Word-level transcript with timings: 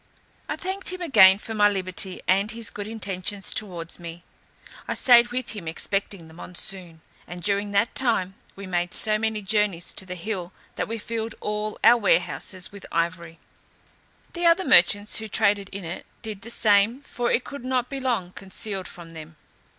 I 0.49 0.55
thanked 0.55 0.91
him 0.91 0.99
again 1.03 1.37
for 1.37 1.53
my 1.53 1.69
liberty 1.69 2.23
and 2.27 2.49
his 2.49 2.71
good 2.71 2.87
intentions 2.87 3.51
towards 3.53 3.99
me. 3.99 4.23
I 4.87 4.95
staid 4.95 5.27
with 5.27 5.51
him 5.51 5.67
expecting 5.67 6.27
the 6.27 6.33
monsoon; 6.33 7.01
and 7.27 7.43
during 7.43 7.69
that 7.73 7.93
time, 7.93 8.33
we 8.55 8.65
made 8.65 8.95
so 8.95 9.19
many 9.19 9.43
journeys 9.43 9.93
to 9.93 10.07
the 10.07 10.15
hill, 10.15 10.53
that 10.75 10.87
we 10.87 10.97
filled 10.97 11.35
all 11.39 11.77
our 11.83 11.97
warehouses 11.97 12.71
with 12.71 12.87
ivory. 12.91 13.37
The 14.33 14.47
other 14.47 14.65
merchants, 14.65 15.17
who 15.17 15.27
traded 15.27 15.69
in 15.69 15.85
it, 15.85 16.07
did 16.23 16.41
the 16.41 16.49
same, 16.49 17.01
for 17.03 17.31
it 17.31 17.43
could 17.43 17.63
not 17.63 17.87
be 17.87 17.99
long 17.99 18.31
concealed 18.31 18.87
from 18.87 19.13
them. 19.13 19.35